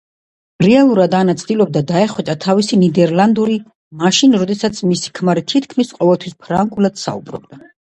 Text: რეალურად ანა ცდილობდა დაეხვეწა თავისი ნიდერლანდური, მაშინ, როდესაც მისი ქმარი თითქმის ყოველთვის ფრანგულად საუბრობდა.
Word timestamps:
რეალურად 0.65 1.17
ანა 1.17 1.35
ცდილობდა 1.41 1.83
დაეხვეწა 1.91 2.35
თავისი 2.45 2.79
ნიდერლანდური, 2.85 3.59
მაშინ, 4.01 4.35
როდესაც 4.45 4.81
მისი 4.89 5.15
ქმარი 5.21 5.47
თითქმის 5.55 5.95
ყოველთვის 6.01 6.39
ფრანგულად 6.43 7.01
საუბრობდა. 7.07 7.65